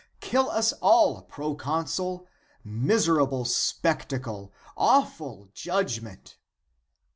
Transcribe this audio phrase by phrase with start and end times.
[0.19, 2.25] Kill us all, proconsul;
[2.63, 6.37] miserable spectacle, awful judgment